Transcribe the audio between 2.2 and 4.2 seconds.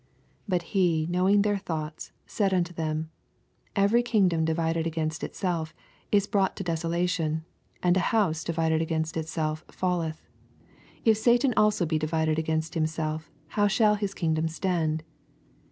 said unto them, Every